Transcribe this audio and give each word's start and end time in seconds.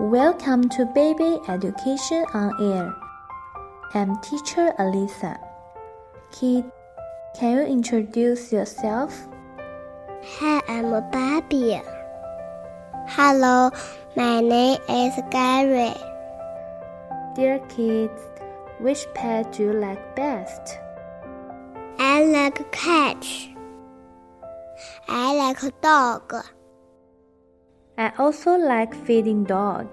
Welcome 0.00 0.70
to 0.70 0.86
Baby 0.86 1.38
Education 1.46 2.24
on 2.32 2.56
Air. 2.58 2.96
I'm 3.92 4.18
teacher 4.22 4.72
Alisa. 4.78 5.36
Kid, 6.32 6.64
can 7.38 7.58
you 7.58 7.64
introduce 7.64 8.50
yourself? 8.50 9.28
Hi, 10.38 10.62
I'm 10.68 10.88
Barbie. 11.10 11.82
Hello, 13.08 13.70
my 14.16 14.40
name 14.40 14.80
is 14.88 15.20
Gary. 15.30 15.92
Dear 17.36 17.58
kids, 17.68 18.22
which 18.78 19.06
pet 19.12 19.52
do 19.52 19.64
you 19.64 19.72
like 19.74 20.16
best? 20.16 20.78
I 21.98 22.24
like 22.24 22.58
a 22.58 22.64
cat. 22.72 23.22
I 25.06 25.34
like 25.36 25.62
a 25.62 25.70
dog. 25.82 26.42
I 28.00 28.10
also 28.16 28.56
like 28.56 28.94
feeding 29.04 29.44
dog, 29.44 29.86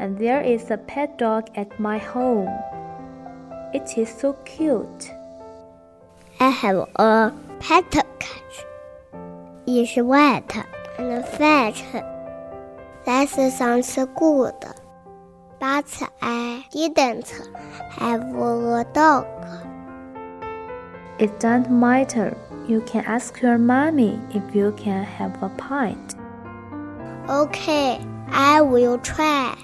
and 0.00 0.16
there 0.16 0.40
is 0.40 0.70
a 0.70 0.78
pet 0.78 1.18
dog 1.18 1.50
at 1.54 1.78
my 1.78 1.98
home. 1.98 2.48
It 3.74 3.98
is 3.98 4.08
so 4.08 4.32
cute. 4.46 5.12
I 6.40 6.48
have 6.48 6.88
a 6.96 7.30
pet 7.60 7.90
cat. 7.90 8.64
It's 9.66 9.96
white 9.96 10.50
and 10.98 11.22
fat. 11.26 11.76
That 13.04 13.28
sounds 13.28 13.98
good. 14.16 14.54
But 15.60 16.02
I 16.22 16.64
didn't 16.72 17.34
have 17.90 18.22
a 18.34 18.86
dog. 18.94 19.26
It 21.18 21.38
doesn't 21.38 21.70
matter. 21.70 22.34
You 22.66 22.80
can 22.86 23.04
ask 23.04 23.42
your 23.42 23.58
mommy 23.58 24.18
if 24.30 24.54
you 24.54 24.72
can 24.78 25.04
have 25.04 25.42
a 25.42 25.50
pet. 25.50 25.98
Okay, 27.28 28.00
I 28.32 28.60
will 28.62 28.98
try. 28.98 29.56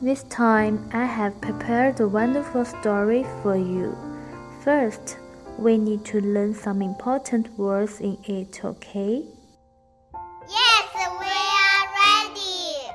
This 0.00 0.22
time 0.24 0.88
I 0.94 1.04
have 1.04 1.38
prepared 1.42 2.00
a 2.00 2.08
wonderful 2.08 2.64
story 2.64 3.26
for 3.42 3.54
you. 3.54 3.94
First, 4.62 5.18
we 5.58 5.76
need 5.76 6.02
to 6.06 6.22
learn 6.22 6.54
some 6.54 6.80
important 6.80 7.50
words 7.58 8.00
in 8.00 8.16
it, 8.24 8.64
okay? 8.64 9.26
Yes, 10.48 10.88
we 11.20 11.34
are 11.60 11.86
ready. 12.00 12.88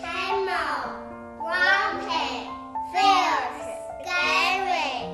Camel, 0.00 0.96
grumpy, 1.36 2.48
fierce, 2.92 3.60
scary. 4.00 5.04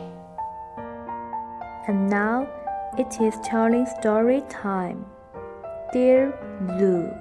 And 1.88 2.08
now 2.08 2.46
it 2.96 3.20
is 3.20 3.34
telling 3.42 3.86
story 3.86 4.44
time. 4.48 5.04
Dear 5.92 6.32
Zoo, 6.78 7.12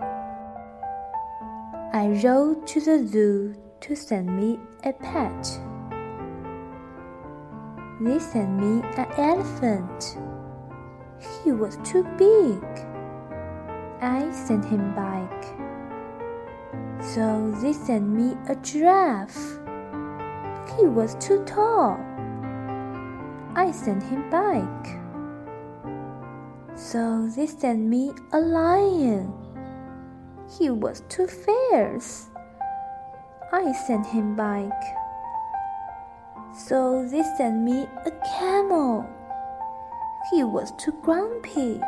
I 1.91 2.07
rode 2.23 2.65
to 2.67 2.79
the 2.79 3.05
zoo 3.05 3.53
to 3.81 3.95
send 3.97 4.33
me 4.33 4.59
a 4.85 4.93
pet. 4.93 5.59
They 7.99 8.17
sent 8.17 8.51
me 8.51 8.81
an 8.95 9.11
elephant. 9.17 10.15
He 11.43 11.51
was 11.51 11.79
too 11.83 12.05
big. 12.17 12.63
I 13.99 14.31
sent 14.31 14.63
him 14.63 14.95
back. 14.95 15.43
So 17.03 17.51
they 17.61 17.73
sent 17.73 18.07
me 18.07 18.37
a 18.47 18.55
giraffe. 18.55 19.59
He 20.77 20.85
was 20.85 21.15
too 21.15 21.43
tall. 21.43 21.99
I 23.53 23.69
sent 23.73 24.01
him 24.01 24.29
back. 24.29 25.00
So 26.75 27.27
they 27.35 27.47
sent 27.47 27.79
me 27.79 28.11
a 28.31 28.39
lion. 28.39 29.33
He 30.57 30.69
was 30.69 31.03
too 31.09 31.27
fierce. 31.27 32.27
I 33.53 33.71
sent 33.87 34.05
him 34.05 34.35
back. 34.35 34.71
So 36.53 37.07
they 37.07 37.23
sent 37.37 37.61
me 37.61 37.87
a 38.05 38.11
camel. 38.39 39.05
He 40.31 40.43
was 40.43 40.71
too 40.77 40.93
grumpy. 41.01 41.79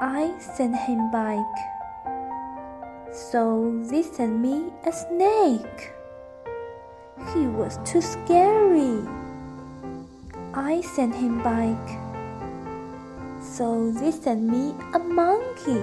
I 0.00 0.34
sent 0.38 0.76
him 0.76 1.10
back. 1.10 1.46
So 3.12 3.82
they 3.90 4.02
sent 4.02 4.38
me 4.38 4.70
a 4.86 4.92
snake. 4.92 5.92
He 7.34 7.46
was 7.46 7.78
too 7.84 8.00
scary. 8.00 9.02
I 10.54 10.80
sent 10.82 11.14
him 11.14 11.42
back. 11.42 12.07
So 13.58 13.90
they 13.90 14.12
sent 14.12 14.44
me 14.44 14.72
a 14.94 15.00
monkey. 15.00 15.82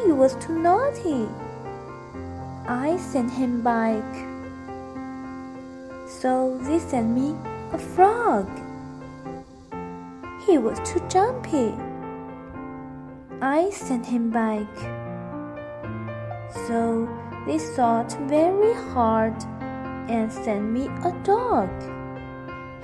He 0.00 0.10
was 0.10 0.34
too 0.36 0.58
naughty. 0.58 1.28
I 2.66 2.96
sent 2.96 3.30
him 3.30 3.60
back. 3.60 4.02
So 6.08 6.56
they 6.62 6.78
sent 6.78 7.10
me 7.10 7.36
a 7.74 7.78
frog. 7.78 8.48
He 10.46 10.56
was 10.56 10.78
too 10.78 11.06
jumpy. 11.10 11.74
I 13.42 13.68
sent 13.70 14.06
him 14.06 14.30
back. 14.30 14.74
So 16.68 17.06
they 17.46 17.58
thought 17.58 18.16
very 18.30 18.72
hard 18.94 19.36
and 20.08 20.32
sent 20.32 20.70
me 20.70 20.86
a 21.04 21.12
dog. 21.22 21.68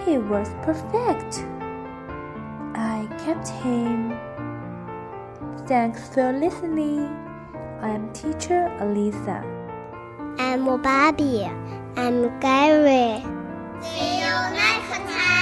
He 0.05 0.19
was 0.19 0.51
perfect. 0.63 1.43
I 3.29 3.35
kept 3.35 3.49
him. 3.61 4.17
Thanks 5.67 6.09
for 6.09 6.33
listening. 6.33 7.05
I 7.83 7.91
am 7.91 8.11
teacher 8.15 8.73
Alisa. 8.81 9.45
I'm 10.39 10.65
Bobby. 10.81 11.45
I'm 11.97 12.41
Gary. 12.41 13.21
See 13.83 14.21
you 14.21 14.33
next 14.57 15.13
time. 15.13 15.38